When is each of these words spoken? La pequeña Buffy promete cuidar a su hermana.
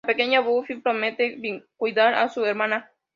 La 0.03 0.13
pequeña 0.13 0.39
Buffy 0.41 0.77
promete 0.77 1.39
cuidar 1.77 2.15
a 2.15 2.27
su 2.27 2.43
hermana. 2.43 2.89